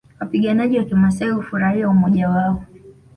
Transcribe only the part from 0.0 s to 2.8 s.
Wapiganaji wa kimaasai hufurahia umoja wao